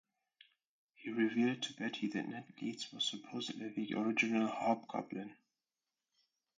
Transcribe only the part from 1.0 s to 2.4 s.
revealed to Betty that